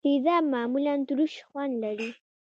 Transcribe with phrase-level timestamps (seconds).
[0.05, 2.09] تیزاب معمولا ترش خوند لري.